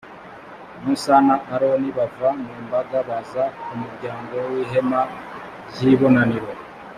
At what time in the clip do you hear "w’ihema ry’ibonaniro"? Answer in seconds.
4.49-6.51